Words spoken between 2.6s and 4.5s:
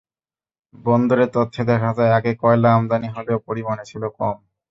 আমদানি হলেও পরিমাণে ছিল কম।